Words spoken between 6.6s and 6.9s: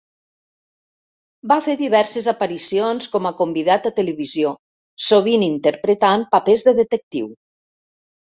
de